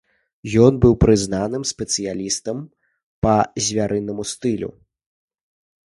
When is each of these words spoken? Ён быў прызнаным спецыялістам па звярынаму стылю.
Ён 0.67 0.73
быў 0.85 0.93
прызнаным 1.03 1.63
спецыялістам 1.73 2.57
па 3.27 3.35
звярынаму 3.71 4.23
стылю. 4.35 4.69